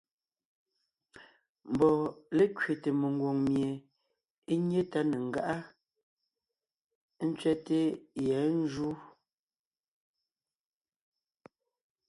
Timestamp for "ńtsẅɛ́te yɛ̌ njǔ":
7.27-8.89